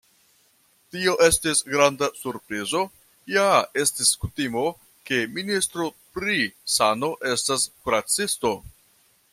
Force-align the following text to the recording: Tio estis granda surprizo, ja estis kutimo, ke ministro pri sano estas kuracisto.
Tio 0.93 1.11
estis 1.25 1.59
granda 1.73 2.07
surprizo, 2.21 2.81
ja 3.35 3.45
estis 3.83 4.15
kutimo, 4.25 4.65
ke 5.11 5.21
ministro 5.37 5.87
pri 6.17 6.51
sano 6.79 7.11
estas 7.37 7.69
kuracisto. 7.85 8.59